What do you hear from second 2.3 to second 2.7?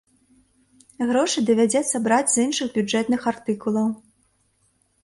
з іншых